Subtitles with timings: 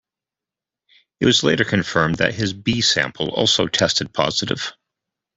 [1.19, 4.73] It was later confirmed that his B-sample also tested positive.